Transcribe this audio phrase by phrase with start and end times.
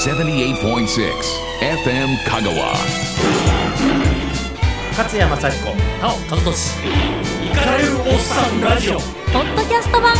[0.00, 0.56] 78.6
[1.60, 2.72] FM Kagawa.
[4.96, 6.78] 勝山幸子なお和俊。
[7.44, 8.94] イカれるおっさんラジオ。
[8.94, 9.00] ポ
[9.40, 10.14] ッドキャスト版。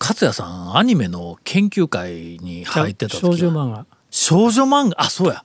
[0.00, 3.30] 勝也さんアニメの研究会に入ってた時は。
[3.30, 3.86] 少女漫画。
[4.10, 5.02] 少女漫画？
[5.02, 5.44] あそうや。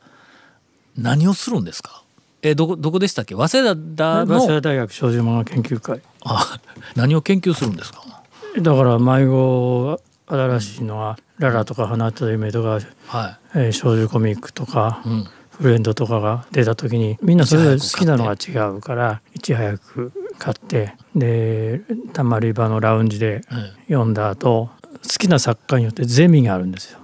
[0.98, 2.02] 何をするんですか？
[2.42, 3.36] えどこどこでしたっけ？
[3.36, 6.02] 早稲田早稲田の大学少女漫画研究会。
[6.24, 6.60] あ
[6.96, 8.19] 何を研究するんですか？
[8.58, 21.82] だから迷子新しいのは「ララ」とか「花と夢」とか、はえー少女コミックとか、い、うん、フレンドとかが出た時にみんなそれぞれ好きなのが違うからいち早く買ってで
[22.14, 27.00] たまり場のラウンジでえ読んだ後好きな作家によってゼミがあるんですよ。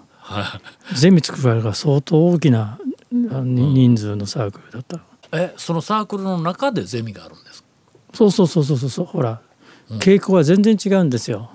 [0.93, 2.80] ゼミ作るから相当大きな
[3.12, 4.99] 人数のサークルだった。
[5.32, 7.63] えそのサークルの中でゼミがあるんです
[8.13, 9.05] そうそうそうそうそう。
[9.05, 9.41] ほら、
[9.99, 11.49] 傾向が全然違うんですよ。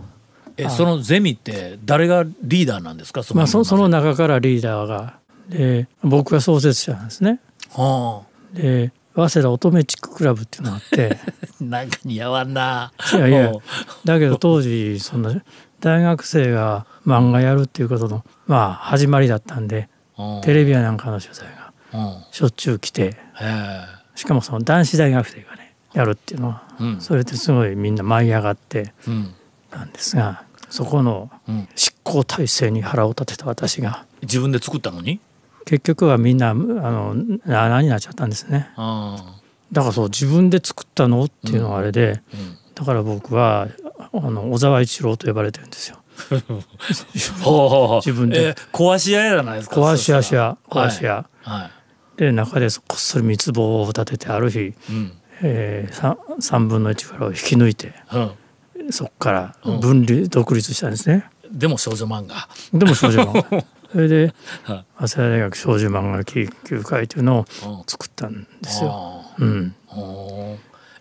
[0.56, 3.22] えそのゼミって誰がリーダーなんですか？
[3.22, 5.18] そまあそその中中からリーダーが。
[5.48, 7.40] で僕が創設者なんですね。
[7.74, 11.18] はで早稲田乙女チッククラブっていうのがあって。
[11.22, 11.26] あ
[11.64, 12.92] なんか似合わんな。
[13.14, 13.52] いやいや
[14.04, 15.34] だけど当時そんな
[15.80, 20.40] 大学生が漫画やるっていうことのまあ始まりだったんでうん。
[20.42, 22.24] テレビやなんかの取材がうん。
[22.30, 23.16] しょっちゅう来て。
[24.14, 25.49] しかもその男子大学生が。
[25.49, 25.49] ね
[25.92, 27.00] やるっていうのはうん。
[27.00, 29.34] それですごいみんな舞い上がってうん。
[29.92, 31.68] ですがそこのうん。
[31.74, 35.20] 執行体制に腹を立てた私が自分で作ったのに？
[35.66, 38.70] 結局はみんなあのな穴になっちゃったんですね。
[38.76, 39.36] あ
[39.72, 42.56] だからそう自分で作ったのっていうのがあれで、うん。
[42.74, 43.68] だから僕は
[44.12, 45.98] あの小沢一郎と呼ばれてるんですよ。
[47.14, 48.48] 自分で。
[48.50, 50.18] え壊し屋じゃないですか壊し屋
[50.68, 51.70] 壊し屋、はい、はい。
[52.16, 57.92] で中でこっそり三つ棒を立ててある日、うんえー、3, 3分の1からを引き抜いて
[58.76, 61.26] うん、そこから分離、独立したんですね。
[61.50, 62.48] でも少女漫画。
[62.72, 63.64] でも少女漫画。
[63.90, 67.82] それではい早稲田大学少女漫画研究会というのをうん。
[67.86, 68.90] 作ったんですよ。
[68.92, 69.74] あうん、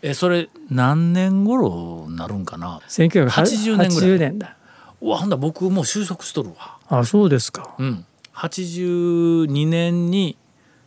[0.01, 4.19] えそれ何年頃になるんかな？1980 80年ぐらい。
[4.19, 4.55] 年だ。
[5.01, 6.77] うわほんだ僕もう就職しとるわ。
[6.89, 7.75] あそうですか。
[7.77, 8.05] うん。
[8.33, 10.37] 82年に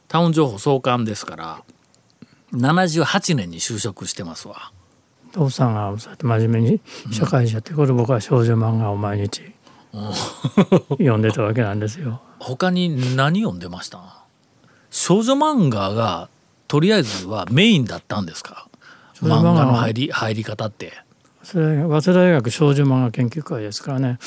[0.09, 1.63] タウン情報創刊ですから
[2.55, 4.73] 78年に就職してますわ。
[5.33, 6.81] 父さんがそうやって真面目に
[7.11, 9.41] 社会人やってこれ僕は少女漫画を毎日
[10.91, 12.21] 読んでたわけなんですよ。
[12.39, 14.25] 他に何読んでました？
[14.91, 16.29] 少女漫画が
[16.69, 18.69] とりあえずはメインだったんですか？
[19.23, 20.93] 漫画の入り入り方って、
[21.43, 24.19] それ早稲田大学少女漫画研究会ですからね。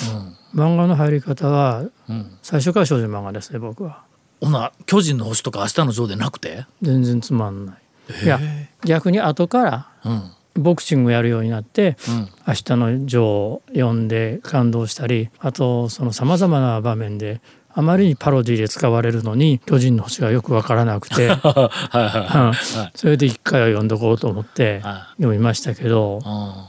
[0.55, 4.03] 漫画の入り方はうんうん、最初から少女漫画ですね僕は。
[4.41, 7.75] ほな「巨人の星」とか「明日のジョー」でなくて、全然つまんない。
[8.23, 8.39] いや
[8.83, 10.31] 逆に後からうん。
[10.57, 17.41] ボクシングやるようになってうん「明日のジョー」を読んで感動したりあとそのさまざまな場面で
[17.73, 22.89] あまりにパロディで使われるのに「巨人の星」がよく分からなくて、 はいはいうん。
[22.95, 26.19] それで一回は読んどこうと思っては読みましたけど、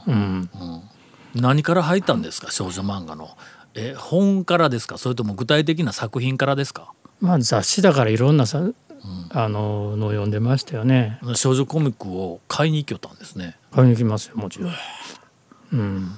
[0.05, 0.81] いうん、うん。
[1.41, 2.51] 何から入ったんですか？
[2.51, 3.29] 少女漫画の。
[3.73, 4.97] え本からですか？
[4.97, 6.91] それとも具体的な作品からですか？
[7.21, 8.61] まあ雑誌だからいろんなさ、
[9.29, 11.19] あののを読んでましたよね。
[11.35, 13.57] 少女コミックを買いに行きよったんですね。
[13.71, 14.73] 買いに行きますよもちろん。
[15.73, 16.11] うん、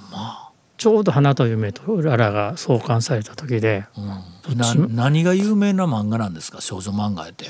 [0.78, 3.86] ちょうど「花と夢」と「ララ」が創刊された時で。
[4.56, 6.62] な何が有名な漫画なんですか？
[6.62, 7.46] 少女漫画って。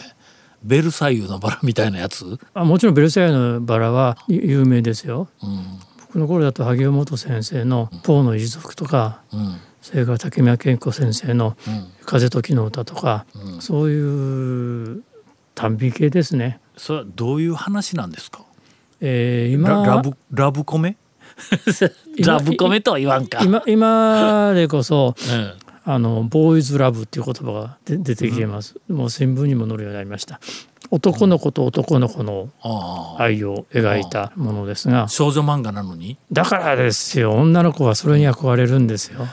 [0.61, 5.29] ベルサイユのバラみたいなやつ、あもちろん「ベルサイユのバラ」はゆ有名ですよ。
[5.41, 5.79] うん。
[6.07, 9.57] 僕の頃だと萩尾元先生の「ポーの一族」とかうん。
[9.81, 13.61] それから竹宮健子先生のうん「風と木の歌」とか、うん。
[13.61, 15.03] そういう
[15.59, 16.59] 短美系ですね。
[16.77, 18.43] それはどういう話なんですか？
[19.01, 20.95] えー今ララブラブコメ？
[22.17, 23.39] 今ラブコメとは言わんか。
[23.43, 25.53] 今今でこそうん
[25.91, 30.39] あのボーイズラブっていう言葉がで出てきてます、もう新聞にも載るようになりました。
[30.91, 32.49] 男の子と男の子の
[33.17, 35.07] 愛を描いたものですが。
[35.09, 36.17] 少女漫画なのに？
[36.31, 37.33] だからですよ。
[37.33, 39.27] 女の子はそれに憧れるんですよ、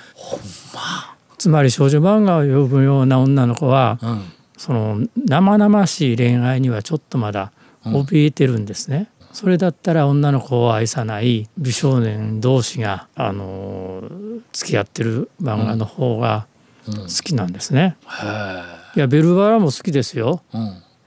[1.38, 4.22] つまり少女漫画を読むような女の子はうん
[4.56, 7.52] その生々しい恋愛にはちょっとまだ
[7.84, 16.46] 怯えてるんですね、それだったら女の子を愛さない美少年同士が、あのー付き合ってる漫画の方が
[16.86, 17.96] 好きなんですね。
[18.22, 20.42] へいやベルバラも好きですよ。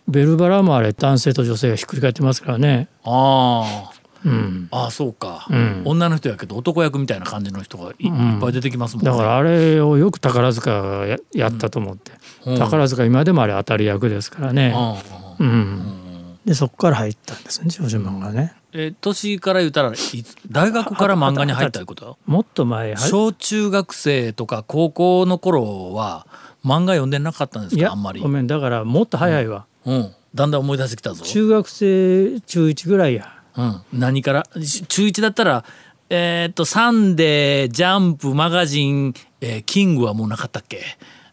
[0.07, 2.88] ベルバラもあれ男性と女性がひっくり返ってますからね。
[3.04, 3.92] あ
[4.25, 4.68] うん。
[4.71, 5.81] あああそうか、うん。
[5.86, 9.12] 女の人やけど男役みたいな感じの人がい,、いっぱい出てきますもんね。
[9.12, 12.12] だからあれをよく宝塚がややったと思って、
[12.45, 12.57] うん。
[12.57, 14.75] 宝塚今でもあれ当たり役ですからね。
[15.39, 16.36] うん。
[16.45, 18.54] でそこから入ったんですね少女漫画ね。
[18.71, 22.18] え年から言ったらいつ大学から漫画に入ったいうこと？
[22.25, 26.27] もっと前は小中学生とか高校の頃は
[26.63, 27.92] 漫画読んでなかったんですか？
[27.92, 28.22] あんまり。
[28.22, 28.48] ご、めん。
[28.48, 34.44] だからもっと早いわ、うん、だんだん思い出してきたぞ、中学生中1ぐらいやうん、何から？
[34.63, 35.66] し中1だったら
[36.10, 40.81] えーっとサンデージャンプマガジン、えーキングはもうなかったっけ？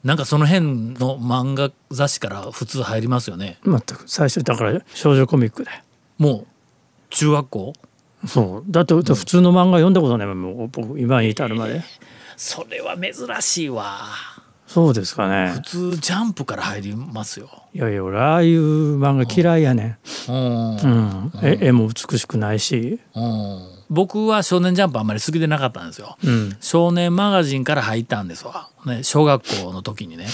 [0.04, 0.64] なんかその辺
[0.98, 3.58] の漫画雑誌から普通入りますよね。
[3.64, 4.04] 全く。
[4.06, 5.70] 最初だから少女コミックで。
[6.18, 6.46] もう
[7.10, 7.72] 中学校？
[8.26, 8.70] そう。
[8.70, 11.82] だって普通の漫画読んだことないもんもう僕今に至るまで。
[12.36, 14.08] それは珍しいわ
[14.66, 15.52] そうですかね。
[15.52, 17.48] 普通ジャンプから入りますよ。
[17.72, 19.98] いやいや俺ああいう漫画嫌いやね
[20.28, 20.34] うん。
[20.34, 23.60] ん、うん、絵絵も美しくないし、うん。
[23.88, 26.16] 僕は「少年ジャンプ」あんまり好きでなかったんですよ。
[26.22, 30.26] うん、少年マガジンから入ったんですわ、ね、小学校の時にね。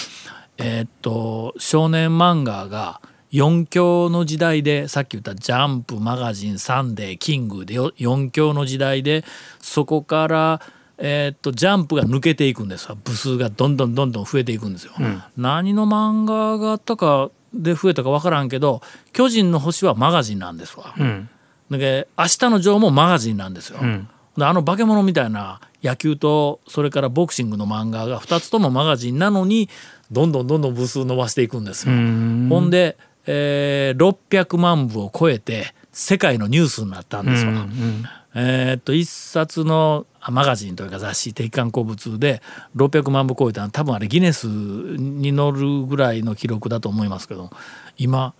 [0.58, 3.00] えーっと少年漫画が
[3.32, 9.24] 4強の時代でさっき言った「ジャンプ」「マガジン」「サンデー」「キング」で4強の時代で
[9.60, 10.60] そこから、
[11.04, 14.92] えーっとジャンプが抜けていくんですわ部数がどんどんどんどん増えていくんですよ。
[15.36, 18.80] 何の漫画があったかで増えたか分からんけど
[19.12, 20.94] 「巨人の星」はマガジンなんですわ。
[20.98, 21.28] うん
[21.70, 23.80] だけど明日のジョーもマガジンなんですよ。
[23.80, 29.68] んであの化け物みたいな野球とそれからボクシングの漫画が2つともマガジンなのに
[30.10, 31.94] どんどんどんどん部数伸ばしていくんですよ。
[31.94, 32.96] んほんで、
[33.26, 37.52] えー600万部を超えて世界のニュースになったんですわ。
[37.52, 42.42] うんえーっと一冊のあマガジンというか雑誌「敵艦鉱物」で
[42.76, 47.50] 600万部超えたの多分あれギネスに乗るぐらいの記録だと思いますけど
[47.98, 48.34] 今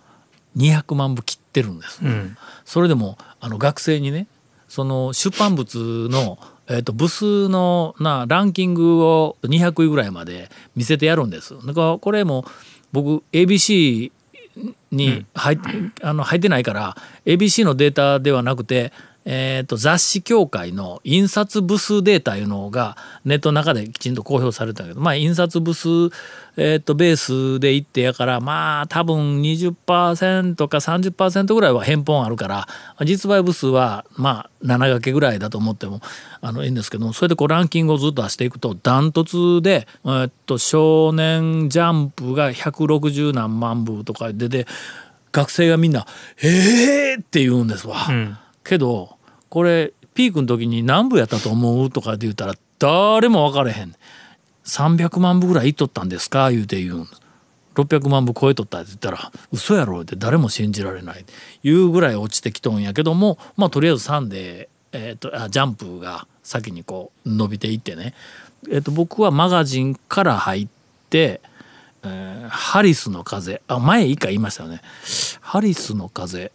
[0.55, 1.99] 200万部切ってるんです。
[2.03, 4.27] うんそれでもあの学生にね
[4.69, 11.55] その出版物の、えー、と部数のなランキングを200位ぐらいまで見せてやるんです。
[11.65, 12.45] だからこれも
[12.91, 14.11] 僕 ABC
[14.91, 15.59] に入,、
[16.01, 16.95] あの入ってないから
[17.25, 18.93] ABC のデータではなくて、
[19.25, 25.87] えー、と雑誌協会の印刷部数データいうのがネットの中できちんと公表されたけどまあ印刷部数、
[26.57, 32.67] えー、とベースでいってやからまあ多分20%か30%ぐらいは返本あるから
[33.05, 36.01] 実売部数はまあ7掛けぐらいだと思っても
[36.41, 44.67] あのいいんですけどもそれでこうランキングをずっと出していくとダントツで、えー、と少年ジャンプが160何万部とか出て
[45.31, 46.05] 学生がみんな
[46.43, 48.05] 「えー!」って言うんですわ。
[48.09, 49.17] うんけど
[49.49, 53.95] これピークの時に何部やったと思うとかで言ったら誰も分かれへん。
[54.65, 56.51] 300万部ぐらいいっとったんですか？
[56.51, 57.07] 言うて言うん
[57.75, 60.01] 600万部超えとったって言ったら嘘やろ？
[60.01, 61.25] って誰も信じられない。
[61.63, 68.13] いうぐらい落ちてきとんやけどもまあとりあえずサンデー、えー、とあジャンプが先にこう伸びていってね、
[68.69, 70.67] えー、と僕はマガジンから入っ
[71.09, 71.41] て、
[72.03, 73.61] えーハリスの風。
[73.67, 74.81] あ前一回言いましたよね。
[75.41, 76.51] ハリスの風。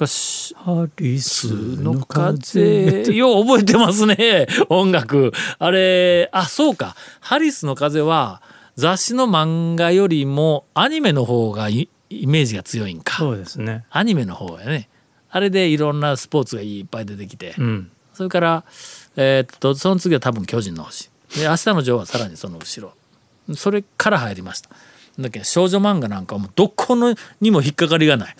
[0.00, 1.44] がしハリス
[1.76, 3.02] のの風。
[3.04, 5.32] 風 よう覚えてますね音楽。
[5.58, 6.96] あれあそうか。
[7.20, 8.40] ハリスの風は
[8.76, 13.18] 雑誌の漫画よりもアニメの方がイイメージが強いんか。
[13.18, 13.84] そうですね。
[13.90, 14.88] アニメの方やね。
[15.30, 17.90] あれでいろんなスポーツがいっぱい出てきて、うん。
[18.14, 18.64] それから
[19.16, 21.10] えーっとその次は多分巨人の星。
[21.36, 22.94] で明日のジョーはさらにその後ろ。
[23.54, 24.70] それから入りました。
[25.18, 28.36] だけど少女漫画なんかはもうどこのにも引っかかりがない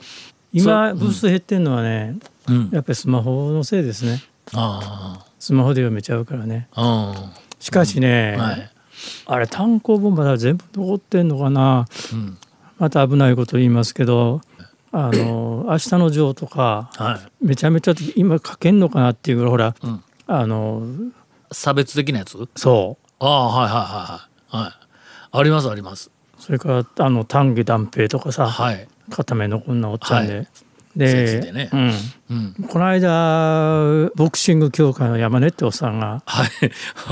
[0.52, 2.18] 今ブース減ってんのはね、
[2.48, 2.70] うん。
[2.72, 4.22] やっぱりスマホのせいですね。
[4.52, 6.68] あスマホで読めちゃうからね。
[6.74, 8.70] あしかしね、うんはい。
[9.26, 11.86] あれ単行本まだ全部残ってんのかな。
[12.12, 12.38] うん。
[12.78, 14.40] また危ないこと言いますけど
[14.90, 17.46] あの「明日のジョー」とかはい。
[17.46, 20.02] めちゃめちゃ今書けんのかなっていうぐらいほら、うん。
[20.26, 20.82] あの
[21.52, 22.36] 差別的なやつ？
[22.56, 23.06] そう。
[23.20, 24.64] ああはいはいはいはい。
[24.64, 24.72] はい。
[25.32, 26.10] ありますあります。
[26.38, 30.38] それからあの丹下断平とかさ、はい片目のこんなおっちゃんで。
[30.38, 30.44] は
[30.96, 31.70] で聖地でね。
[31.72, 31.92] うん、
[32.30, 32.68] うん。
[32.68, 36.22] この間ボクシング協会の山根っておっさんが。
[36.26, 36.48] はい。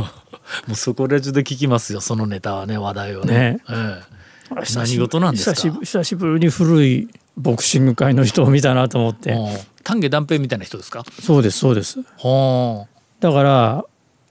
[0.66, 2.00] もうそこら中で聞きますよ。
[2.00, 3.34] そのネタはね話題をね。
[3.34, 3.60] ね。
[3.70, 4.64] ええ。
[4.74, 5.78] 何事なんですか？
[5.80, 9.36] 久しぶりに古いボクシング界の人を見たなと思って、う。
[9.36, 9.46] ん
[9.84, 11.04] 丹下断平みたいな人ですか？
[11.22, 12.00] そうですそうです。
[12.18, 12.86] は
[13.20, 13.84] だから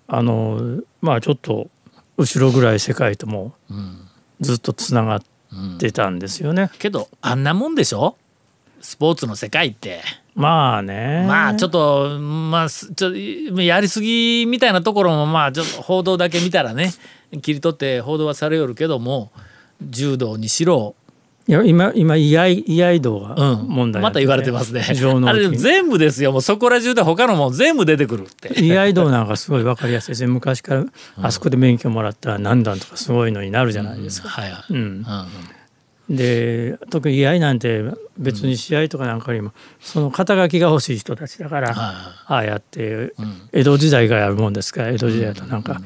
[0.08, 1.70] あのまあちょっと
[2.18, 3.54] 後ろぐらい世界とも
[4.42, 5.26] ずっとつながっうん、
[5.80, 8.16] てたんですよね、けどあんなもんでしょ？
[8.82, 10.02] スポーツの世界って。
[10.36, 11.26] まあね。
[11.28, 13.16] まあちょっとまあすちょ
[13.62, 16.94] やりすぎみたいなところもまあちょっと報道だけ見たらね
[17.42, 19.32] 切り取って報道はされよるけども
[19.82, 20.96] 柔道にしろ
[21.48, 24.82] いや今今居合居合道がうん、問題になってまた言われてますね。
[24.82, 24.92] あ
[25.34, 26.34] れ金全部ですよ。
[26.34, 28.62] もうそこら中で他のもん全部出てくるって。
[28.62, 30.28] 居合道なんかすごい分かりやすいですね。
[30.28, 30.86] 昔から
[31.22, 34.28] あそこで免許もらったら何段とかすごいのになるじゃないですか。
[34.28, 34.74] はいはい。
[34.74, 34.78] うん。
[34.78, 35.04] うんうん
[36.10, 37.84] で特に居合なんて
[38.18, 39.52] 別に試合とかなんかよりも、
[39.82, 43.14] その肩書きが欲しい人たちだから、はああやって
[43.52, 45.46] 江戸時代がやるもんですから江戸時代だと。
[45.48, 45.82] なんか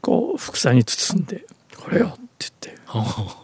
[0.00, 1.44] こう副菜に包んで
[1.76, 2.68] 「これよ」って言って。
[2.70, 3.36] い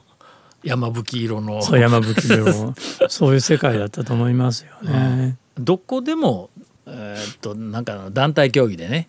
[0.69, 1.63] 山吹色の。
[1.63, 2.75] そう山吹でも
[3.09, 5.37] そういう世界だったと思いますよね。
[5.59, 6.51] どこでも、
[6.87, 9.09] えーっとなんかの団体競技でね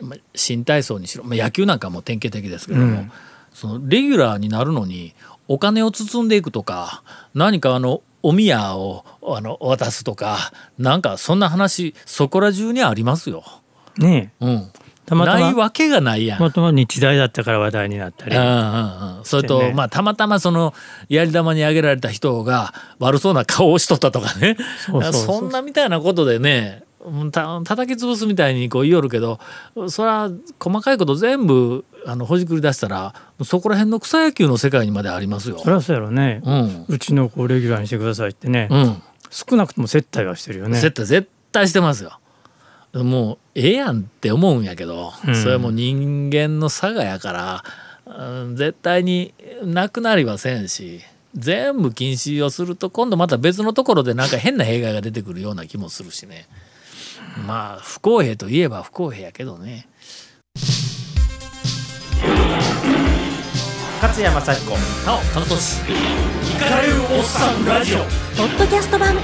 [0.00, 3.12] まあ新体操にしろ、まあ、野球なんかも典型的ですけども、うん。
[3.52, 5.14] そのレギュラーになるのに
[5.48, 7.02] お金を包んでいくとか
[7.34, 13.44] 何かあのお宮をあの渡すとかなんかそんな話そこら中にありますよ。
[13.98, 14.46] ねえ。
[14.46, 14.72] うん、
[15.06, 15.40] たまたま。
[15.40, 16.38] ないわけがないやん。
[16.38, 18.36] たまたま日大だったから話題になったり。
[18.36, 19.72] うんうんうん、それと、ね。
[19.74, 20.74] まあたまたまその
[21.08, 24.56] やり玉に挙げられた人が悪そうな顔をしとったとかね。
[24.86, 25.22] そうそうそう。
[25.40, 29.40] そんなみたいなことでねうんた叩き潰すみたいにこう言いよるけど
[29.88, 30.30] それは
[30.60, 35.58] 細かいこと全部あのほじくり出したらそこら辺の草野球の世界にまでありますよ。
[35.58, 35.68] そ。
[35.68, 36.84] りゃそうやろね、うん。
[36.88, 40.80] うちの子をレギュラーにしてくださいってね、うん、少なくとも接待はしてるよね。
[40.80, 42.18] 絶対絶対してますよ。
[42.94, 45.34] もうええやんって思うんやけど、うん。
[45.34, 47.64] それはもう人間の差がやから、
[48.04, 49.32] うん絶対に
[49.62, 51.00] なくなりませんし
[51.34, 56.46] 全部禁止をすると今度また別のところでなんか変な弊害が出てくるような気もするしね。
[57.46, 59.86] まあ不公平といえば不公平やけどね。
[64.02, 64.70] 勝山幸子
[65.06, 67.98] なお楽しイカれるおっさんラジオ。
[67.98, 68.04] ポ
[68.42, 69.14] ッドキャスト版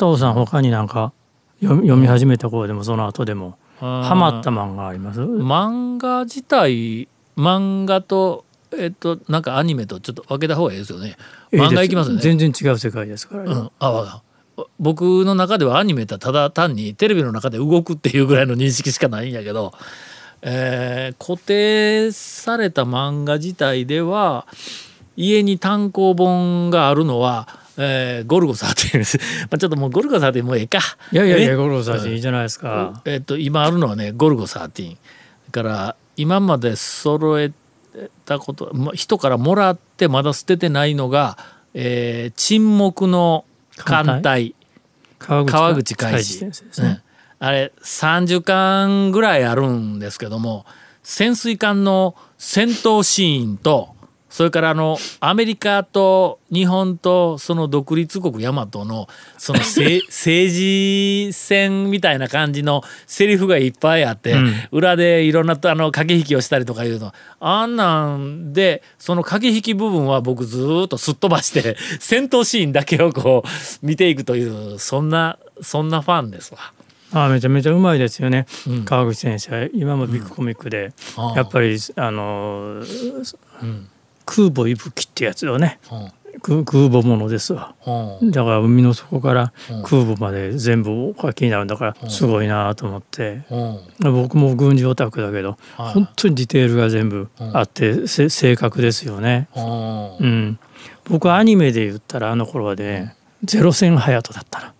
[0.00, 1.12] 父さん他になんか
[1.60, 5.20] 読み始めた頃でもその後でもハハマった漫画あります？
[5.20, 8.44] 漫画自体漫画と
[8.76, 11.16] えっとなんかアニメとちょっと分けた方がいいですよね。
[11.52, 12.22] 漫画いきますよね。
[12.22, 14.22] 全然違う世界ですから、うん、あ
[14.78, 19.72] 僕の中ではアニメってただ単にテレビの中で動くっていうぐらいの認識しかないんやけど、
[20.42, 24.46] えー固定された漫画自体では
[25.16, 27.48] 家に単行本があるのは、
[27.82, 29.18] えーゴルゴ13です。
[29.50, 30.78] まあちょっともうゴルゴ13もうええか。
[31.12, 31.54] いやいやいやね？
[31.56, 34.96] 五郎さんいいじゃないですか、えっと今あるのはねゴルゴ13
[35.50, 37.50] だから今まで揃え
[38.24, 41.38] たことま人からもらってまだ捨ててないのが、
[41.74, 43.44] えー沈黙の
[43.76, 44.54] 艦隊。
[45.18, 47.02] 川川口海先二生ですね、
[47.40, 50.64] あれ30巻ぐらいあるんですけども
[51.02, 53.94] 潜水艦の戦闘シーンと
[54.30, 64.54] それからあのアメリカと日本とその独立国大和のそのせ 政治戦みたいな感じのセリフがいっぱいあって、うん。
[64.70, 67.12] 裏でいろんなあの駆け引きをしたりとかいうの。
[67.40, 76.60] あんなんでその駆け引き部分は僕ずーっとすっ飛ばして 戦闘シーンだけをこう見ていくというそんなそんなファンですわ。
[77.12, 78.84] あめちゃめちゃうまいですよね、うん。
[78.84, 82.84] 川口先生今もビッグコミックで、ああやっぱりあの
[84.24, 85.78] 空母息吹ってやつよね。
[86.42, 87.74] 空空母ものですわ。
[88.20, 88.30] うん。
[88.30, 89.82] だから海の底からうん。
[89.82, 93.42] 空母まで全部お書きになるんだからすごいなと思って。
[93.50, 94.12] うん。
[94.14, 95.94] 僕も軍事オタクだけどはい。
[95.94, 99.48] 本当にディテールが全部あってせ正確ですよね。
[99.54, 100.16] うん。
[100.16, 100.58] うん、
[101.04, 104.74] 僕アニメで言ったらあの頃はね「ゼロ戦ハヤト」だったな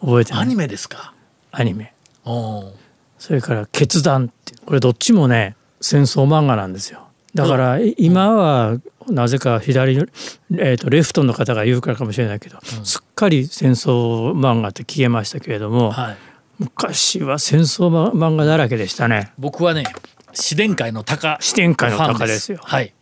[0.00, 1.14] 覚えてないアニメですか？
[1.52, 1.92] アニメ。
[2.24, 2.72] うん。
[3.18, 16.16] それから「決断」ってこれどっちもね戦争漫画なんですよだからい今はなぜか左、えー、とレフトの方が言うからかもしれないけど、すっかり戦争漫画って消えましたけれども、はい。
[16.58, 19.32] 昔は戦争ま漫画だらけでしたね。
[19.38, 19.84] 僕はね
[20.32, 21.38] 自伝会の鷹。
[21.40, 22.58] 視点会の鷹ですよ。
[22.62, 22.92] はい。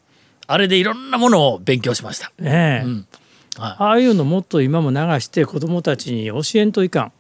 [0.47, 2.33] あれでいろんなものを勉強しました。
[2.39, 3.07] ねえ、うん。
[3.59, 3.77] はい。
[3.79, 7.13] ああいうのもっと今も流して子どもたちに教えんといかん、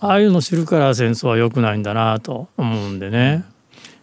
[0.00, 3.44] ああいうの知るから戦争は良くないんだなと思うんでね、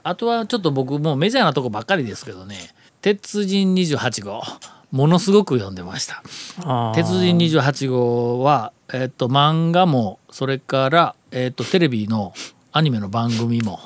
[0.07, 2.55] あとはちょっと僕もうメジャーなとこばっかりですけどね
[3.01, 4.43] 「鉄人28号」
[4.91, 6.21] ものすごく読んでました。
[6.93, 12.33] 鉄人28号は、えっと漫画もそれから、えっとテレビの
[12.71, 13.79] アニメの番組も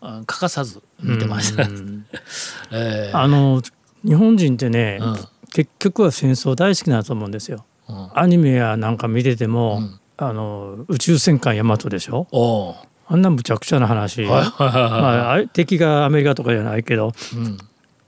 [0.00, 1.64] うん欠かさず見てました。
[2.70, 3.18] えー。
[3.18, 3.60] あの
[4.04, 5.16] 日本人ってね、うん。
[5.52, 7.66] 結局は戦争大好きだと思うんですよ。
[7.88, 8.10] うん。
[8.14, 10.00] アニメやなんか見てても、ん。
[10.16, 12.28] あの宇宙戦艦ヤマトでしょ？
[13.08, 17.58] あんなむちゃくちゃな話、まあ敵がアメリカとかじゃないけどうん。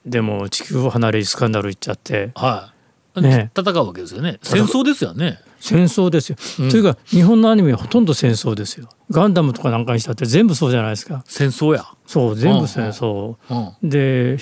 [0.06, 2.30] でも地球を離れスカンダル行っちゃって。
[2.34, 2.72] は
[3.16, 3.50] い、ね。
[3.56, 4.38] 戦うわけですよね。
[4.42, 5.38] 戦争ですよね。
[5.60, 6.36] 戦争ですよ、
[6.70, 8.88] というか日本のアニメはほとんど戦争ですよ。
[9.10, 11.24] ガンダムとかなんかにしたって全部そうじゃないですか。
[11.26, 13.88] 戦争や、そう全部戦争、うん。
[13.88, 14.38] で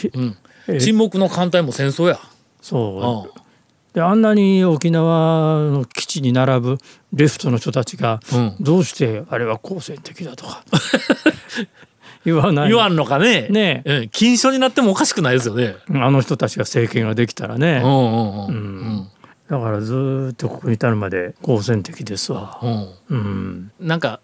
[0.79, 2.19] 沈黙の艦隊も戦争や、
[2.61, 3.39] そう。
[3.39, 3.46] う
[3.97, 6.79] であんなに沖縄の基地に並ぶ
[7.15, 8.57] レフトの人たちがうん。
[8.61, 10.63] どうしてあれは好戦的だとか
[12.23, 12.69] 言わない。
[12.69, 13.49] 言わんのかね。
[13.49, 13.83] ね。
[13.87, 15.77] うん禁書になってもおかしくないですよね。
[15.95, 17.81] あの人たちが政権ができたらね、
[19.49, 22.61] だからずーっとここに至るまで好戦的ですわ。
[23.81, 24.21] なんか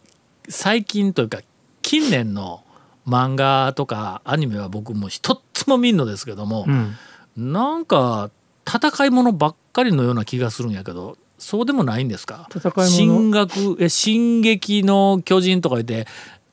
[0.51, 1.39] 最近というか
[1.81, 2.63] 近年の
[3.09, 8.31] 漫画とかアニメは僕も一つも見んのですけども、うん、なんか
[8.69, 12.49] 戦いものばっかりのような気がするんやけどそうでもないんですか？
[12.89, 16.07] 進学え進撃の巨人とか言って、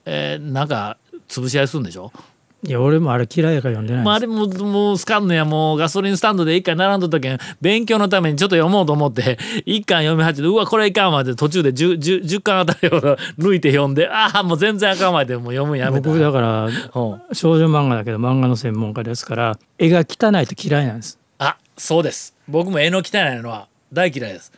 [0.05, 0.97] えーなんか
[1.27, 2.11] 潰し合いするんでしょ？
[2.61, 12.99] いや俺もあれ嫌いやから読んでないまあ、れももうスカンのやもうガソリンスタンドで一回並んだ時に勉強のためにちょっと読もうと思って 一巻読み始めてうわこれいかんわって途中で 10, 10, 10巻あたりを
[13.39, 16.09] 抜いて読んで ああもう全然あかんわってもう読むんやすめた。
[16.09, 16.71] 僕だからうん。
[17.31, 21.17] 少女漫画だけど漫画の専門家ですから絵が汚いと嫌いなんです。
[21.79, 22.35] あそうです。
[22.47, 24.51] 僕も絵の汚いのは大嫌いです。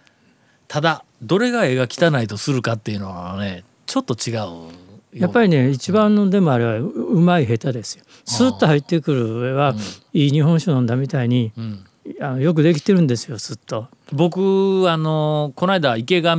[0.68, 4.72] ただどれが絵が汚いとするかっていうのはねちょっと違う
[5.13, 8.06] やっぱりね一番のでもあれはううまい下手ですよ。
[8.25, 9.75] スッと入ってくる絵は、
[10.13, 11.86] いい日本酒飲んだみたいに、ん。
[12.22, 13.88] あのよくできてるんですよスッと。
[14.12, 16.32] 僕あのこの間池上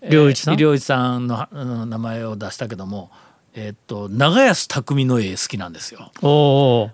[0.00, 0.56] えー良一さん？
[0.56, 3.10] 良一さんのうん名前を出したけども
[3.60, 6.12] えっと長安匠の絵好きなんですよ。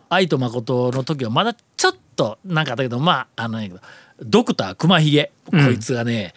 [0.08, 3.60] 愛と誠の時はまだちょっとなんかあったけどまああの
[4.22, 5.30] ドクター熊ひげ。
[5.50, 6.32] こいつがね、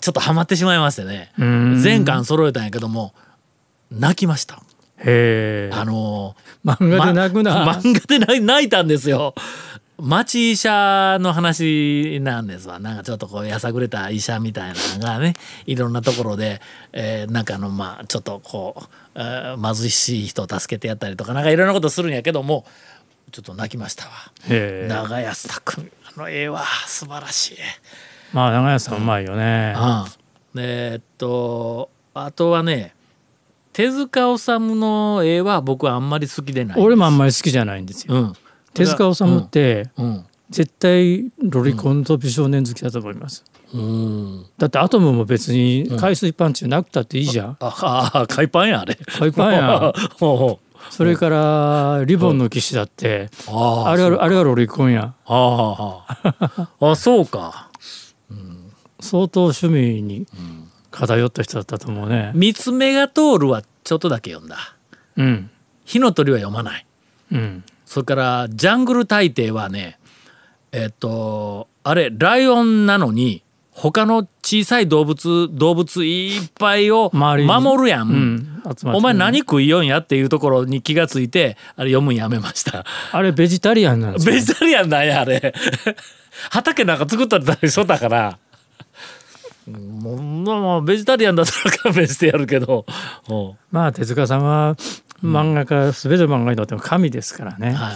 [0.00, 1.30] ちょっとハマってしまいましてね。
[1.44, 1.80] ん。
[1.80, 3.14] 全巻揃えたんやけども
[3.92, 4.56] 泣きました。
[5.04, 9.34] へえあの漫画で泣くな、ま漫画で泣いたんですよ。
[10.02, 16.60] 町医者の話なんですわなんかちょっとこうやさぐれた医者みたいなのがねいろんなところで、
[16.92, 18.82] えーなんかあのまあちょっとこう、
[19.14, 22.66] えー貧しい人を助けてやったりとかなんかいろんなことするんやけども
[23.30, 24.10] ちょっと泣きましたわ。
[24.88, 27.56] 長安匠あの絵は素晴らしい。
[28.32, 29.74] まあ長屋さんうまいよね。
[29.76, 32.94] うん、でえっとあとはね
[33.72, 36.80] 手塚治虫の絵は僕はあんまり好きでない。
[36.80, 38.14] 俺もあんまり好きじゃないんですよ。
[38.14, 38.32] うん、
[38.74, 43.42] 手塚治虫ってうん絶対ロリコンと美少年好きだと思います。
[43.72, 47.56] うん、だってアトムも別に海水パンチなくたっていいじゃん。
[47.58, 48.98] ああ海パンやあれ。
[49.18, 49.92] 海パンや。
[50.90, 55.14] それからリボンの騎士だってああれはあれはロリコンや。
[55.24, 56.04] あ
[56.80, 57.70] あそうか。
[59.00, 60.26] 相当趣味に
[60.90, 62.32] 偏った人だったと思うね。
[62.34, 64.76] 三つ目が通るはちょっとだけ読んだ。
[65.16, 65.50] うん。
[65.84, 66.86] 火の鳥は読まない。
[67.32, 67.64] うん。
[67.92, 69.98] それからジャングル大帝はね
[70.72, 78.08] えっとあれライオンなのに他の小さい動物動物いっぱいを守るやん。
[78.08, 78.62] うん。
[78.94, 82.86] お前何食いよんやっていうところに気がついてあれ読むんやめました。
[83.12, 85.54] あれベジタリアンなんですよベジタリアンなんやあれ。
[86.50, 88.38] 畑なんか作ったりしとったから。
[89.66, 92.86] もうまあベジタリアンだったら勘弁してやるけど。
[93.28, 94.76] うんまあ手塚さんは
[95.22, 97.72] 漫画家全ての漫画にとっても神ですからね。
[97.72, 97.94] はい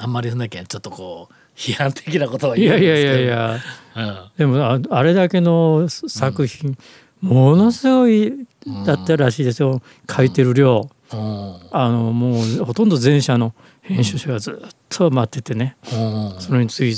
[0.00, 3.14] あんまりそんなきゃちょっとこう批判的なことはいやい言うんですけど。
[3.14, 3.60] やいやいや。
[3.96, 4.30] うん。
[4.38, 6.78] でもああれだけの作品、
[7.20, 8.46] ものすごい
[8.86, 10.88] だったらしいですよ、書いてる量。
[11.12, 11.56] うん。
[11.72, 14.54] あのもうほとんど前者の編集者がずっ
[14.88, 15.96] と待っててね、う
[16.38, 16.40] ん。
[16.40, 16.94] それに次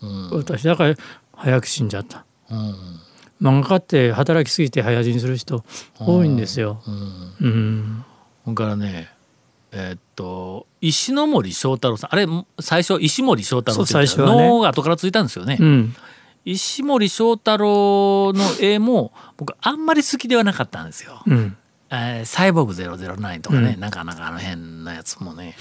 [0.00, 0.94] 々、私だから
[1.36, 2.24] 早く死んじゃった。
[2.50, 2.74] うん。
[3.42, 5.64] 漫画家って働きすぎて早死にする人
[5.98, 6.80] 多いんですよ、
[7.40, 8.04] うん
[8.44, 9.08] それからね
[9.72, 12.12] えーっと石ノ森章太郎さん。
[12.12, 12.26] あれ
[12.60, 14.16] 最初石森章太郎って言っね。
[14.26, 15.56] のが後からついたんですよね。
[15.60, 15.96] うん。
[16.44, 21.22] 石森章太郎の絵も僕あんまり好きではなかったんですよ。
[21.26, 21.56] うん。
[21.90, 23.80] えーサイボーグ009とかね、うん。
[23.80, 25.56] なかなかあの辺のやつもね。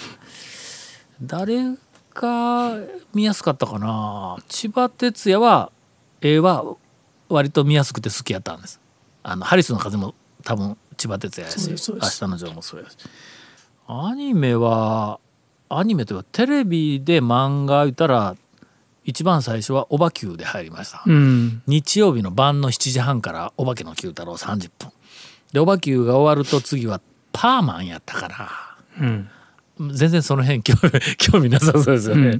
[1.21, 1.75] 誰
[2.13, 2.77] が
[3.13, 4.37] 見やすかったかな。
[4.49, 5.71] 千葉哲也は
[6.19, 6.75] 絵は
[7.29, 8.79] 割と見やすくて好きやったんです。
[9.23, 12.95] あのハリスの風も多分千葉哲也やし明日のジョーもそうやし。
[13.87, 15.19] アニメは
[15.67, 18.35] アニメというかテレビで漫画言ったら
[19.03, 21.63] 一番最初は「オバ Q」で入りました、うん。
[21.65, 24.91] 日曜日の晩の7時半から「お化けの Q 太郎」30分。
[25.51, 27.01] で「おば Q」が終わると次は
[27.33, 28.49] パーマンやったから。
[28.99, 29.29] うん。
[29.95, 32.39] 全然その辺興味興味なさそうですよね、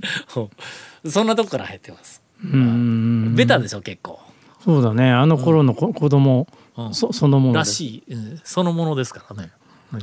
[1.07, 3.33] そんなとこから入ってます、うん。
[3.33, 4.19] ベタでしょ結構。
[4.63, 5.09] そうだね。
[5.11, 6.60] あの頃の子,、子供、うん
[6.93, 8.13] そそのものでらしい。
[8.13, 9.51] うんそのものですからね。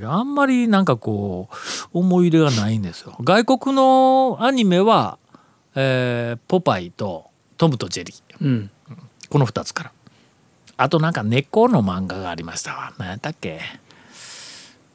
[0.04, 3.16] あんまりなんかこう思い入れがないんですよ。
[3.22, 5.18] 外国のアニメは、
[5.74, 7.26] えーポパイと
[7.56, 8.16] トムとジェリー。
[8.40, 8.70] うん。
[9.30, 9.92] この2つから。
[10.76, 12.92] あとなんか猫の漫画がありましたわ。
[12.98, 13.60] 何やったっけ。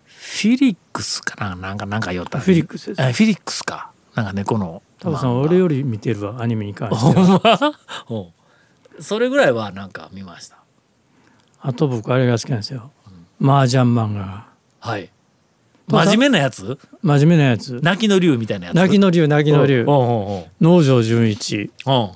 [0.05, 1.55] フィリックスかな。
[1.55, 3.01] なんかなんか言ったフィリックスです。
[3.01, 3.91] えフィリックスか。
[4.15, 7.19] なんか猫の多分さん俺より見てるわアニメに関して
[8.05, 8.31] ほは
[8.99, 10.57] それぐらいはなんか見ました
[11.65, 12.91] あと僕あれが好きなんですよ。
[13.41, 14.45] 麻雀漫画が。
[14.81, 15.09] はい。
[15.87, 16.77] 真面目なやつ？
[17.01, 17.79] 真面目なやつ。
[17.81, 18.75] 泣きの竜みたいなやつ？
[18.75, 19.85] 泣きの竜泣きの竜。
[19.85, 21.71] 農場純一。
[21.85, 21.91] う。
[21.91, 22.11] ん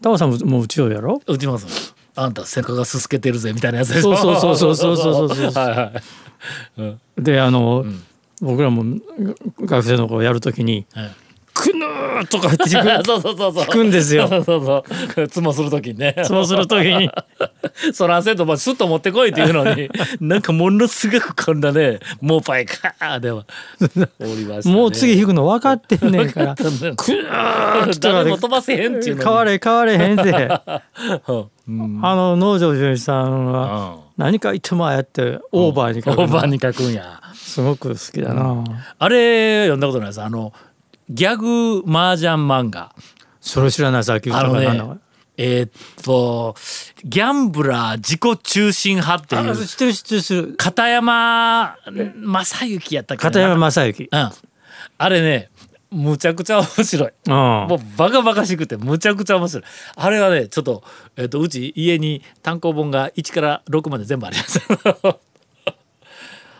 [0.00, 1.20] タモさんももううちをやろ？
[1.26, 1.32] う。
[1.34, 1.94] うちます。
[2.14, 5.64] あんた背中がすすけてるぜみたいなやつでしそうそうそうそうそうそうそう。
[5.64, 8.02] はいはい、うん、であの、うん、
[8.40, 8.84] 僕らも
[9.60, 11.10] 学生の頃やるときに、はい。
[11.54, 13.84] くぬー」とか言って弾く。
[13.84, 14.28] んですよ。
[14.28, 15.28] そうそうそう。
[15.28, 16.14] つもするときにね。
[16.24, 17.08] そうするときに。
[17.94, 19.88] そらせんともスッと持ってこいっていうのに。
[20.20, 23.44] なんかものすごくこんなねもうパイカーでは。
[23.94, 24.08] ね、
[24.64, 26.54] もう次弾くの分かってんねんから。
[26.56, 26.64] 分。
[26.64, 28.30] かったんだくぬーとかで。
[28.32, 29.24] 飛ばせへんっていうのに。
[29.24, 30.60] 変われ変われへんって
[31.68, 32.00] うん。
[32.02, 36.22] あの能條純一さんは何か言ってもああやってオーバーに書くの。
[36.24, 37.20] オーバーに書くんや。
[37.34, 38.64] すごく好きだな、
[38.98, 40.22] あれ読んだことないです。
[40.22, 40.52] あの
[41.10, 42.94] ギャグ麻雀漫画。
[43.40, 45.00] それ知らないさっき言ったからなんだね
[45.36, 45.70] えーっ
[46.04, 46.54] と
[47.04, 50.54] ギャンブラー自己中心派っていうあ知ってる知ってる知ってる。
[50.56, 51.76] 片山
[52.16, 53.24] 正幸やったっけ？
[53.24, 54.08] な片山正幸。
[54.10, 54.30] うん。
[54.96, 55.50] あれね
[55.90, 57.10] むちゃくちゃ面白い。
[57.26, 57.32] うん。
[57.32, 59.64] もうバカバカしくてむちゃくちゃ面白い。
[59.96, 60.82] あれはねちょっと,、
[61.16, 64.60] えーっとうち家に単行本が1から6まで全部あります。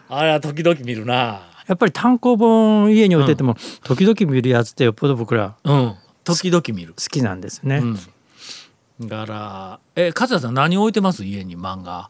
[0.09, 5.94] あれは時々見るなやっぱり単行本家に置いてても、時々見るやつってよっぽど僕らうん。
[6.24, 6.94] 時々見る。
[6.94, 11.24] 好きなんですね、うん、だからえ勝田さん何置いてます？
[11.24, 12.09] 家に漫画。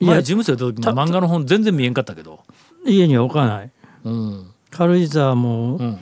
[0.00, 2.40] いや前事務所行った時も漫画の本全然見えんかったけど、
[2.86, 3.70] 家には置かない。
[4.04, 4.50] うん。
[4.70, 5.98] 軽井沢も、うん、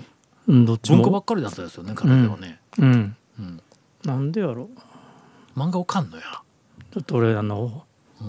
[0.48, 3.62] うん、どっち文庫ばもっかりだったですよね彼女はね、うん、うん。
[4.04, 4.68] なんでやろ
[5.56, 6.22] 漫画をかんのや。
[6.92, 7.84] ちょっと俺あの、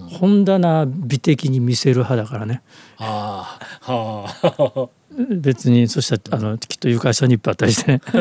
[0.10, 2.62] 本棚美的に見せる派だからね。
[2.98, 4.26] ああは
[4.80, 4.90] あ
[5.40, 8.02] 別にそしたらあのきっと床下にいっぱいあったりしてね。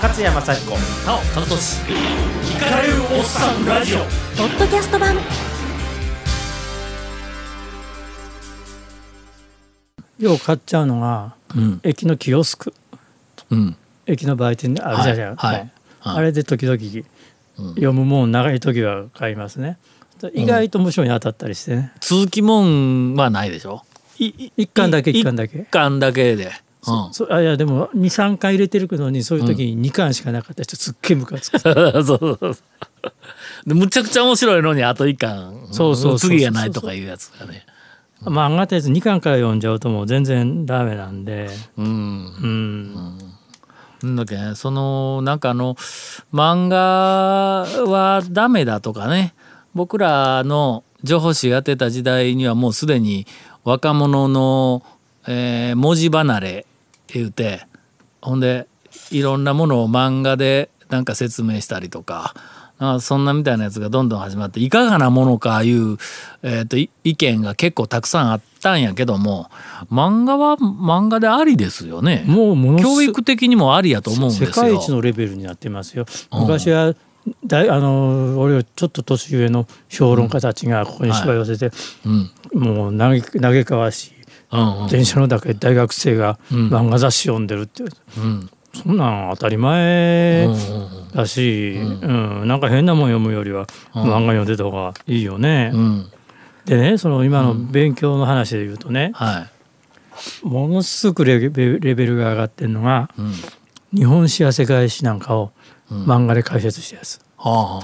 [0.00, 0.70] 勝山幸子
[1.06, 3.98] なお田中しイカれるおっさんラジオ。
[3.98, 4.04] ポ
[4.44, 5.16] ッドキャスト版。
[10.18, 11.80] よう買っちゃうのがうん。
[11.82, 12.72] 駅のキオスク。
[13.50, 13.76] うん。
[14.06, 16.78] 駅の売店であるじゃんじゃん、はいはいあれで時々
[17.74, 19.78] 読むもん長い時は買いますね。
[20.34, 23.82] 意外と無償に当たったりしてね、続きもんはないでしょ？
[24.18, 25.58] い一巻だけい一巻だけ。
[25.58, 26.52] 一巻だけで、うん、
[27.12, 32.56] そあいやでも23回入れてるのにそういう時に2巻しかなかった人すっげえムカつく、 そうそうそう。
[33.66, 35.68] でむちゃくちゃ面白いのにあと一巻。
[35.70, 36.30] そうそうそうそう。
[36.30, 37.64] 次がないとかいうやつがね。
[38.22, 41.48] 漫画ってやつ2巻から読んじゃうともう全然ダメなんで。
[41.76, 41.86] うん。
[41.86, 43.18] うん、
[44.02, 45.74] なんだっけそのなんかあの
[46.32, 46.76] 漫画
[47.86, 49.34] はダメだとかね
[49.74, 53.26] 僕らの情報誌やってた時代にはもうすでに
[53.64, 54.82] 若者の、
[55.26, 56.66] えー文字離れ
[57.08, 57.66] 言うて
[58.20, 58.66] ほんで
[59.10, 62.34] いろんなものを漫画でなんか説明したりとか
[62.78, 65.96] あそんなみたいなやつがどんどん始まっていかがなものかいう、
[66.42, 69.50] えー、とい意見が結構たくさんあったんやけども
[69.90, 72.24] 漫画は漫画でありですよね。
[72.26, 74.48] もうものす教育的にもありやと思うんですよ。
[74.48, 76.06] 世界一のレベルになってますよ。
[76.32, 76.94] 昔は
[77.44, 82.30] だいあの俺よりちょっと年上の評論家たちがここに芝居を寄せて、うん。
[82.54, 84.12] もう嘆嘆かわしい
[84.52, 84.88] うんうん。
[84.88, 90.56] 電車の中で大学生が漫画雑誌読んでるって、うんそんなん当たり前うんう
[91.04, 92.06] んだし、う
[92.44, 92.48] ん。
[92.48, 95.70] なんか変なもん読むよりは漫画読んでた方がいいよね。
[95.72, 96.10] うん。
[96.66, 99.46] でねその今の勉強の話で言うとね、は
[100.42, 100.46] い。
[100.46, 103.32] ものすごくレベレベルが上がってるのがうん。
[103.98, 105.50] 日本史や世界史なんかを
[105.90, 107.20] 漫画で解説したやつ。
[107.38, 107.80] はあは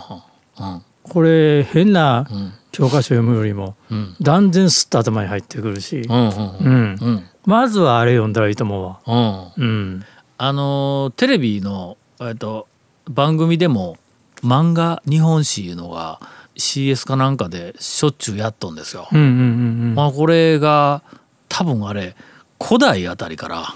[0.59, 0.83] あはあ。
[1.03, 2.53] これ変なうん。
[2.73, 4.16] 教科書読むよりもうん。
[4.20, 6.99] 断然すっと頭に入ってくるし、うんうんううんん。
[7.01, 7.25] うん。
[7.47, 9.53] まずはあれ読んだらいいと思うわ。
[9.57, 9.64] うん。
[9.64, 10.05] うん、
[10.38, 12.66] あのーテレビのえっと
[13.09, 13.97] 番組でも
[14.42, 16.20] 漫画日本史いうのが
[16.57, 19.09] CS かなんかでしょっちゅうやっとんですよ。
[19.12, 21.03] うんうんうんまあこれが
[21.49, 22.16] 多分あれ
[22.62, 23.66] 古代あたりから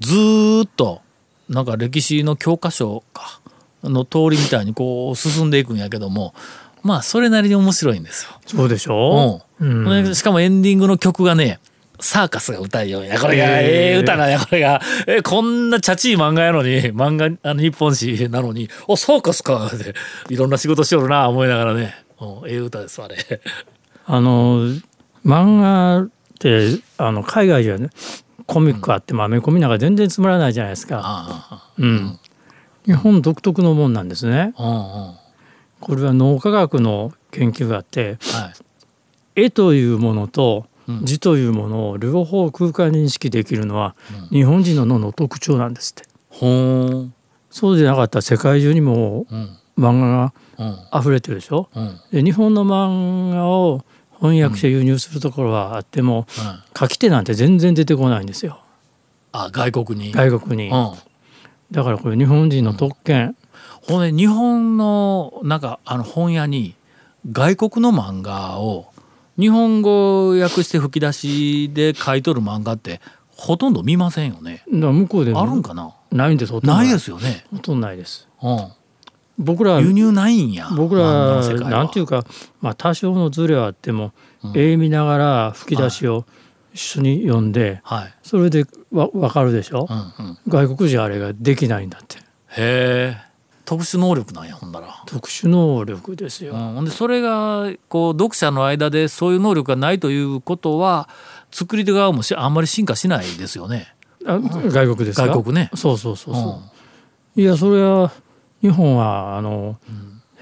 [0.00, 1.02] ずーっと
[1.48, 3.40] なんか歴史の教科書か
[3.82, 6.34] の通りみたいにこう進んでいくんやけども
[6.82, 8.40] まあそれなりに面白いんですよ。
[8.46, 11.60] そうでしょ、ううんんでしかもエンディングの曲がね
[12.04, 14.80] サーカスが歌いようやこれがええ歌なんやこれが。
[15.06, 19.94] えこんなチャチい漫画やのに漫画あの日本史なのに「おサーカスか」って
[20.28, 21.94] いろんな仕事しよるな思いながらね。
[22.20, 23.16] うんええ歌ですあれ。
[24.04, 24.68] あの
[25.24, 27.88] 漫画ってあの海外ではね
[28.44, 31.00] コミックあってもアメコミなんか全然つまらないじゃないですか。
[31.02, 32.18] あうん、
[32.84, 34.52] 日本独特のもんなんですね。
[34.56, 38.52] これは脳科学の研究があっては
[39.36, 39.44] い。
[39.46, 43.94] 絵というものとうん字というものを両方空間認識できるのは
[44.30, 46.08] 日本人の脳の特徴なんですって。
[46.28, 47.14] ほーん。
[47.50, 49.56] そうでなかったら世界中にもうん。
[49.76, 50.76] 漫画うん。
[50.90, 51.68] が溢れてるでしょ？
[51.74, 52.00] うん。
[52.12, 53.84] で日本の漫画を
[54.18, 56.78] 翻訳して輸入するところはあっても、うん。
[56.78, 58.60] 書き手なんて全然出てこないんですよ。
[59.32, 60.12] あ外国に。
[60.12, 60.70] 外国に。
[60.70, 60.92] うん。
[61.70, 63.36] だからこれ日本人の特権、
[63.82, 66.76] ほんで日本のなんかあの本屋に
[67.30, 68.92] 外国の漫画を
[69.38, 74.62] 日本語訳して吹き出しで書いとる漫画ってほとんど見ませんよね。
[74.68, 75.94] 向こうでもあるんかな？
[76.12, 77.44] ないんですないですよね。
[77.50, 78.28] ほとんどないです。
[78.40, 78.68] うん、
[79.38, 80.68] 僕ら輸入ないんや。
[80.76, 82.24] 僕らなんていうか、
[82.60, 84.12] まあ、多少のズレはあっても、
[84.54, 86.24] 絵見ながら吹き出しを
[86.72, 88.14] 一緒に読んで、はい。
[88.22, 92.18] それでわ分かるでしょ、うんうん、外国人あれができないんだって。
[92.18, 93.16] へえ
[93.64, 95.02] 特殊能力なんやほんだら。
[95.06, 101.08] 特殊能力ですよ、うん、でそれがこう読者の間でそういう能力がないということは
[101.50, 103.94] 作り手側もしあんまり進化しないですよね。
[104.26, 105.26] あ外国ですか？
[105.28, 105.70] 外国ね。
[105.74, 106.62] そうそうそうそ
[107.36, 108.12] う、いやそれは
[108.60, 109.78] 日本はあの、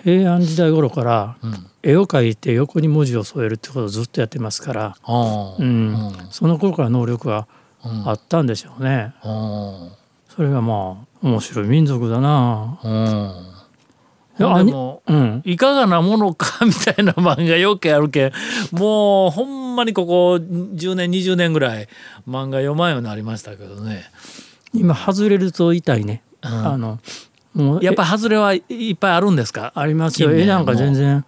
[0.04, 1.50] 平安時代頃からうん。
[1.50, 6.12] うん絵を描いて横に文字を添えるってことをずっとやってますから、うん。
[6.30, 7.48] その頃から能力が
[7.85, 8.08] うん。
[8.08, 9.12] あったんでしょうね。
[9.24, 9.90] うん。
[10.28, 12.78] それがまあ面白い民族だな。
[12.82, 13.52] うん
[14.38, 15.42] いやでもうん。
[15.44, 18.32] いかがなものかみたいな漫画よくあるけん
[18.72, 21.88] もうほんまにここ10年20年ぐらい
[22.26, 24.04] 漫画読まんようになりましたけどね
[24.72, 26.22] 今外れると痛いね。
[26.40, 26.98] あの
[27.54, 28.61] もうやっぱ外れはい
[28.92, 29.72] っぱいあるんですか？
[29.76, 30.32] えありますよ。
[30.32, 31.24] 絵なんか全然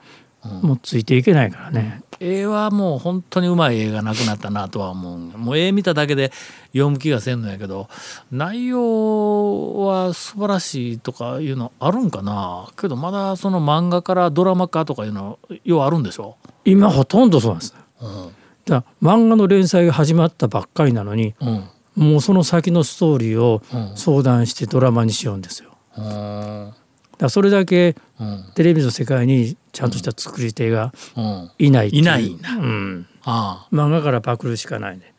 [0.62, 2.02] うもうついていけないからね。
[2.24, 5.18] 絵はもう本当にうまい絵がなくなったなとは思う。
[5.18, 6.32] もう絵見ただけで
[6.72, 7.88] 読む気がせんのやけど
[8.32, 12.68] 内容は素晴らしいとかいうのあるんかな？
[12.80, 17.74] けどまだその漫画からドラマ化とかいうのようあるんでしょ、今ほとんどそうなんです。
[18.00, 18.34] うん。
[18.64, 21.64] だ漫画の連載が始まったばっかりなのにうん。
[21.96, 23.96] もうその先のストーリーをうん。
[23.96, 25.70] 相談してドラマにしようんですよ。
[25.96, 26.72] うん。
[27.18, 28.44] らそれだけうん。
[28.55, 31.50] テレビの世界にちゃんとした作り手がうん。
[31.59, 32.00] いないってう。
[32.00, 35.12] いないんだうん、あ漫画からパクるしかないね。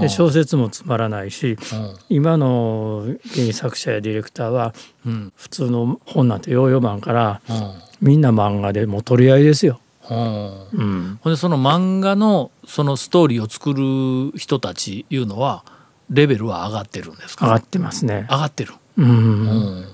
[0.00, 1.96] で小説もつまらないしうん。
[2.08, 4.74] 今の原作者やディレクターは
[5.06, 5.32] うん。
[5.36, 7.72] 普通の本なんてヨーヨーマンからうん。
[8.00, 9.78] みんな漫画でもう取り合いですよ。
[10.02, 13.72] はあうん、ほんでその漫画のそのストーリーを作
[14.32, 15.64] る人たちいうのは
[16.08, 17.46] レベルは上がってるんですか？
[17.46, 18.26] 上がってますね。
[18.28, 19.06] 上がってる、うん。
[19.06, 19.84] うん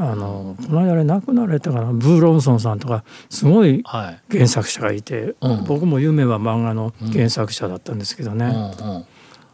[0.00, 1.92] あのこの間あれ亡くなられたかな？
[1.92, 4.20] ブーロンソンさんとかすごいはい。
[4.30, 5.64] 原作者がいて、うん。
[5.64, 9.04] 僕も夢は漫画の原作者だったんですけどね、うん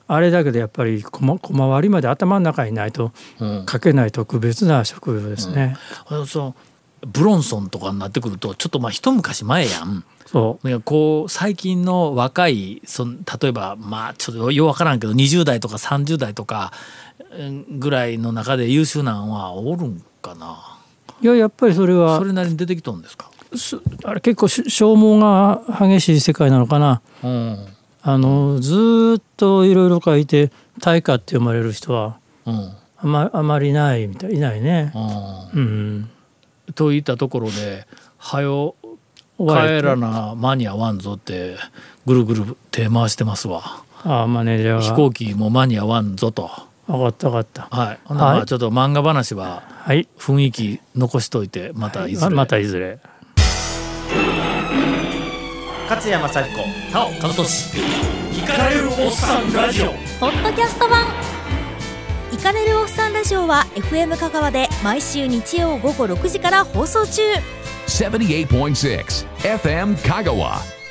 [0.07, 3.49] あれだけどやっぱり小小回りまで頭の中にないとうん。
[3.61, 5.79] うん書けない特別な職業ですね。
[7.07, 10.05] ブロンソンとかになってくるとちょっとまあ一昔前やん。
[10.27, 16.73] そなんかこう最近の若いその例えばまあちょっとようわからんけど20代とか30代とか
[17.39, 20.57] うんぐらいの中で優秀なんはおるんかな。
[21.21, 22.17] ういややっぱりそれは。
[22.19, 23.31] それなりに出てきとんですか？
[23.55, 27.03] すあれ結構し消耗が激しい世界なのかな。
[27.23, 27.67] うん。
[28.03, 32.55] あのずーっといろいろ書いて大家って読まれる人はうん。
[32.99, 34.93] あまあまりないみたいいないね。
[35.55, 35.61] うん。
[35.61, 36.11] うん、
[36.75, 37.87] といったところで
[38.19, 38.75] 「はよ
[39.39, 41.57] 帰らな間に合わんぞ」って
[42.07, 43.63] ぐるぐる手回してますわ。
[44.03, 44.81] あマネージャーが。
[44.83, 46.51] 飛行機も間に合わんぞと
[46.87, 47.77] 分かった分かった。
[47.77, 47.99] はい。
[48.05, 50.09] ほんならちょっと漫画話ははい。
[50.19, 52.15] 雰囲気残しといてまたい。
[52.15, 52.99] ずれ、ままたいずれ。
[55.89, 56.93] 勝山幸子。
[56.93, 57.79] なお和俊。
[58.33, 59.87] イカれるおっさんラジオ。
[60.19, 61.07] ポッドキャスト版。
[62.33, 67.23] イカれるおっさんラジオは FM 香川で毎週日曜午後6時から放送中。
[67.87, 69.27] 78.6
[69.59, 70.84] FM Kagawa.